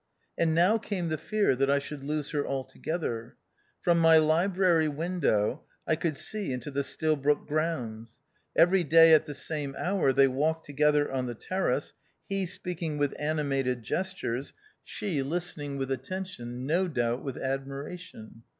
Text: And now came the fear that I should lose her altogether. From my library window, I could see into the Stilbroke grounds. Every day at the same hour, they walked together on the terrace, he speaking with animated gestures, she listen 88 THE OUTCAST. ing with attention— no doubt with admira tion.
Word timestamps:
And 0.35 0.55
now 0.55 0.79
came 0.79 1.09
the 1.09 1.15
fear 1.19 1.55
that 1.55 1.69
I 1.69 1.77
should 1.77 2.03
lose 2.03 2.31
her 2.31 2.43
altogether. 2.43 3.35
From 3.81 3.99
my 3.99 4.17
library 4.17 4.87
window, 4.87 5.61
I 5.85 5.95
could 5.95 6.17
see 6.17 6.51
into 6.51 6.71
the 6.71 6.83
Stilbroke 6.83 7.47
grounds. 7.47 8.17
Every 8.55 8.83
day 8.83 9.13
at 9.13 9.27
the 9.27 9.35
same 9.35 9.75
hour, 9.77 10.11
they 10.11 10.27
walked 10.27 10.65
together 10.65 11.11
on 11.11 11.27
the 11.27 11.35
terrace, 11.35 11.93
he 12.27 12.47
speaking 12.47 12.97
with 12.97 13.13
animated 13.19 13.83
gestures, 13.83 14.55
she 14.83 15.21
listen 15.21 15.61
88 15.61 15.65
THE 15.65 15.65
OUTCAST. 15.65 15.65
ing 15.65 15.77
with 15.77 15.91
attention— 15.91 16.65
no 16.65 16.87
doubt 16.87 17.21
with 17.23 17.35
admira 17.35 17.99
tion. 17.99 18.41